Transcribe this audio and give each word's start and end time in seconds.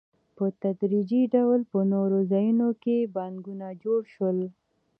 په 0.35 0.45
تدریجي 0.61 1.23
ډول 1.33 1.61
په 1.71 1.79
نورو 1.93 2.17
ځایونو 2.31 2.69
کې 2.83 3.11
بانکونه 3.15 3.67
جوړ 3.83 4.01
شول 4.13 4.39